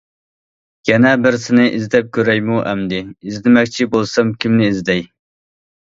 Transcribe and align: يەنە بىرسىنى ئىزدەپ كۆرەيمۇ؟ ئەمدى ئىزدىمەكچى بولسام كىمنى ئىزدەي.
يەنە 0.89 1.11
بىرسىنى 1.25 1.67
ئىزدەپ 1.75 2.09
كۆرەيمۇ؟ 2.19 2.59
ئەمدى 2.73 3.05
ئىزدىمەكچى 3.13 3.91
بولسام 3.97 4.37
كىمنى 4.43 4.69
ئىزدەي. 4.75 5.11